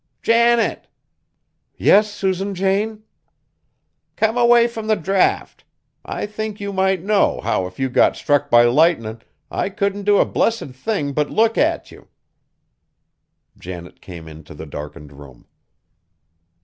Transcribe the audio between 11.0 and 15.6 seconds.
but look at you." Janet came into the darkened room.